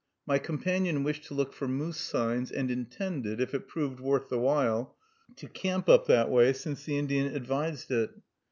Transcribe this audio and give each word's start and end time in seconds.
My 0.25 0.39
companion 0.39 1.03
wished 1.03 1.25
to 1.25 1.35
look 1.35 1.53
for 1.53 1.67
moose 1.67 1.97
signs, 1.99 2.49
and 2.51 2.71
intended, 2.71 3.39
if 3.39 3.53
it 3.53 3.67
proved 3.67 3.99
worth 3.99 4.29
the 4.29 4.39
while, 4.39 4.95
to 5.35 5.47
camp 5.47 5.87
up 5.87 6.07
that 6.07 6.31
way, 6.31 6.53
since 6.53 6.85
the 6.85 6.97
Indian 6.97 7.35
advised 7.35 7.91
it. 7.91 8.09